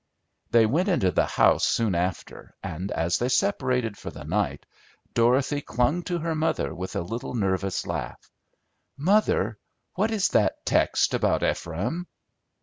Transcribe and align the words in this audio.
They 0.49 0.65
went 0.65 0.89
into 0.89 1.11
the 1.11 1.27
house 1.27 1.63
soon 1.63 1.93
after, 1.93 2.55
and 2.63 2.91
as 2.91 3.19
they 3.19 3.29
separated 3.29 3.99
for 3.99 4.09
the 4.09 4.23
night 4.23 4.65
Dorothy 5.13 5.61
clung 5.61 6.01
to 6.05 6.17
her 6.17 6.33
mother 6.33 6.73
with 6.73 6.95
a 6.95 7.01
little 7.01 7.35
nervous 7.35 7.85
laugh. 7.85 8.31
"Mother, 8.97 9.59
what 9.93 10.09
is 10.09 10.29
that 10.29 10.65
text 10.65 11.13
about 11.13 11.43
Ephraim?" 11.43 12.07